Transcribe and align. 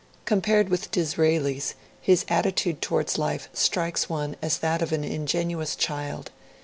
Compared 0.25 0.69
with 0.69 0.89
Disraeli's, 0.89 1.75
his 2.01 2.25
attitude 2.27 2.81
towards 2.81 3.19
life 3.19 3.49
strikes 3.53 4.09
one 4.09 4.35
as 4.41 4.57
that 4.57 4.81
of 4.81 4.91
an 4.91 5.03
ingenuous 5.03 5.75
child. 5.75 6.31